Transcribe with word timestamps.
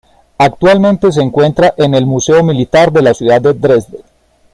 Actualmente 0.39 1.11
se 1.11 1.21
encuentra 1.21 1.75
en 1.77 1.93
el 1.93 2.07
Museo 2.07 2.43
Militar 2.43 2.91
de 2.91 3.03
la 3.03 3.13
ciudad 3.13 3.39
de 3.39 3.53
Dresde. 3.53 4.03